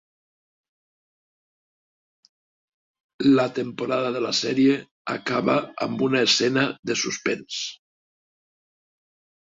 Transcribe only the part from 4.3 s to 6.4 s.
sèrie acaba amb una